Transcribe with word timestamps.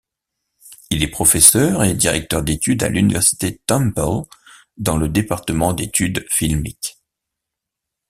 Il 0.89 1.03
est 1.03 1.09
Professeur 1.11 1.83
et 1.83 1.93
directeur 1.93 2.41
d'études 2.41 2.81
à 2.81 2.89
l'Université 2.89 3.59
Temple, 3.67 4.23
dans 4.77 4.97
le 4.97 5.07
département 5.07 5.73
d'études 5.73 6.25
filmiques. 6.27 6.97